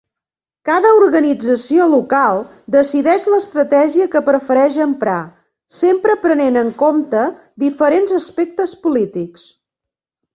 Cada 0.67 0.91
organització 0.99 1.83
local 1.89 2.39
decideix 2.75 3.27
l'estratègia 3.33 4.07
que 4.15 4.21
prefereix 4.29 4.79
emprar, 4.85 5.17
sempre 5.81 6.15
prenent 6.23 6.57
en 6.63 6.73
compte 6.81 7.21
diferents 7.65 8.15
aspectes 8.17 8.73
polítics. 8.87 9.45